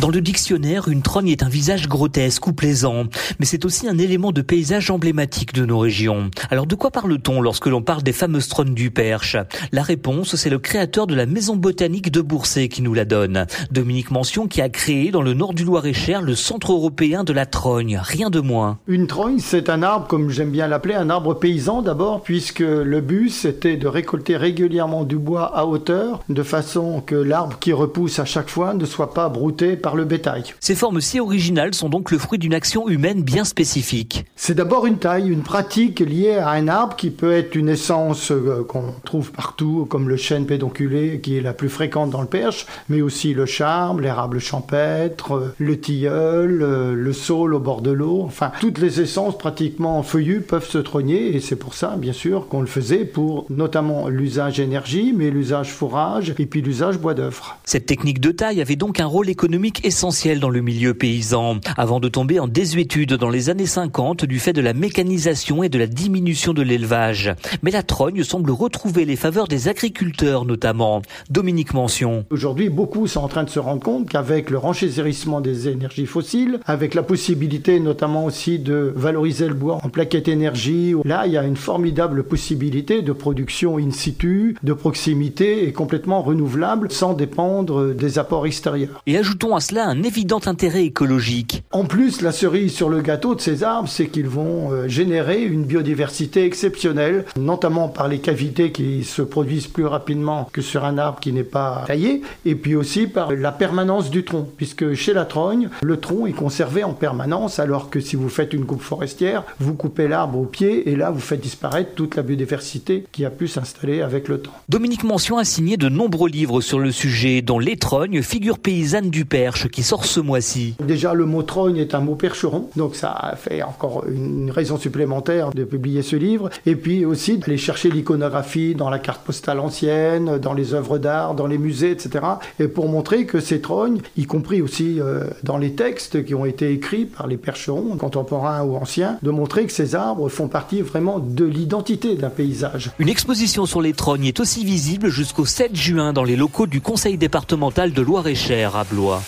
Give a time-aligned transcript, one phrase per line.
[0.00, 3.06] Dans le dictionnaire, une trogne est un visage grotesque ou plaisant,
[3.40, 6.30] mais c'est aussi un élément de paysage emblématique de nos régions.
[6.50, 9.36] Alors de quoi parle-t-on lorsque l'on parle des fameuses trognes du Perche?
[9.72, 13.46] La réponse, c'est le créateur de la maison botanique de Boursay qui nous la donne.
[13.72, 17.46] Dominique Mention qui a créé dans le nord du Loir-et-Cher le centre européen de la
[17.46, 18.78] trogne, rien de moins.
[18.86, 23.00] Une trogne, c'est un arbre, comme j'aime bien l'appeler, un arbre paysan d'abord, puisque le
[23.00, 28.20] but, c'était de récolter régulièrement du bois à hauteur, de façon que l'arbre qui repousse
[28.20, 30.54] à chaque fois ne soit pas brouté par le bétail.
[30.60, 34.24] Ces formes si originales sont donc le fruit d'une action humaine bien spécifique.
[34.36, 38.30] C'est d'abord une taille, une pratique liée à un arbre qui peut être une essence
[38.30, 42.26] euh, qu'on trouve partout, comme le chêne pédonculé qui est la plus fréquente dans le
[42.26, 47.82] Perche, mais aussi le charme, l'érable champêtre, euh, le tilleul, euh, le saule au bord
[47.82, 48.22] de l'eau.
[48.24, 52.48] Enfin, toutes les essences pratiquement feuillues peuvent se trogner et c'est pour ça, bien sûr,
[52.48, 57.58] qu'on le faisait pour notamment l'usage énergie, mais l'usage fourrage et puis l'usage bois d'œuvre.
[57.64, 62.00] Cette technique de taille avait donc un rôle économique essentiel dans le milieu paysan, avant
[62.00, 65.78] de tomber en désuétude dans les années 50 du fait de la mécanisation et de
[65.78, 67.34] la diminution de l'élevage.
[67.62, 71.02] Mais la trogne semble retrouver les faveurs des agriculteurs notamment.
[71.30, 72.24] Dominique Mention.
[72.30, 76.60] Aujourd'hui, beaucoup sont en train de se rendre compte qu'avec le renchérissement des énergies fossiles,
[76.66, 81.36] avec la possibilité notamment aussi de valoriser le bois en plaquettes énergie, là, il y
[81.36, 87.94] a une formidable possibilité de production in situ, de proximité et complètement renouvelable sans dépendre
[87.94, 89.02] des apports extérieurs.
[89.06, 91.62] Et ajoutons à cela un évident intérêt écologique.
[91.72, 95.42] En plus, la cerise sur le gâteau de ces arbres, c'est qu'ils vont euh, générer
[95.42, 100.96] une biodiversité exceptionnelle, notamment par les cavités qui se produisent plus rapidement que sur un
[100.96, 105.12] arbre qui n'est pas taillé, et puis aussi par la permanence du tronc, puisque chez
[105.12, 108.80] la trogne, le tronc est conservé en permanence, alors que si vous faites une coupe
[108.80, 113.26] forestière, vous coupez l'arbre au pied, et là vous faites disparaître toute la biodiversité qui
[113.26, 114.52] a pu s'installer avec le temps.
[114.70, 119.10] Dominique Mention a signé de nombreux livres sur le sujet, dont Les Trognes, figure paysanne
[119.10, 120.74] du Perche, qui sort ce mois-ci.
[120.84, 125.50] Déjà, le mot trogne est un mot percheron, donc ça fait encore une raison supplémentaire
[125.50, 126.50] de publier ce livre.
[126.66, 131.34] Et puis aussi d'aller chercher l'iconographie dans la carte postale ancienne, dans les œuvres d'art,
[131.34, 132.24] dans les musées, etc.
[132.60, 136.44] Et pour montrer que ces trognes, y compris aussi euh, dans les textes qui ont
[136.44, 140.82] été écrits par les percherons, contemporains ou anciens, de montrer que ces arbres font partie
[140.82, 142.90] vraiment de l'identité d'un paysage.
[142.98, 146.80] Une exposition sur les trognes est aussi visible jusqu'au 7 juin dans les locaux du
[146.80, 149.22] conseil départemental de Loire-et-Cher à Blois.